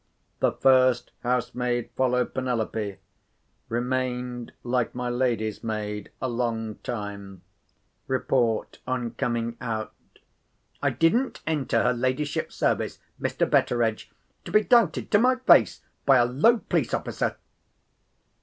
[0.39, 2.97] The first housemaid followed Penelope.
[3.69, 7.43] Remained, like my lady's maid, a long time.
[8.07, 9.93] Report, on coming out:
[10.81, 13.47] "I didn't enter her ladyship's service, Mr.
[13.47, 14.09] Betteredge,
[14.43, 17.37] to be doubted to my face by a low police officer!"